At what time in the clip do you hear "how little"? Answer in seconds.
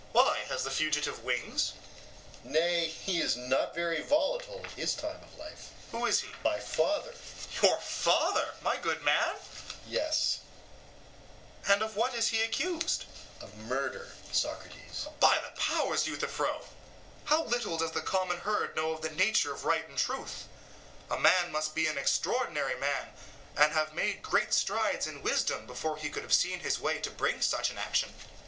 17.25-17.77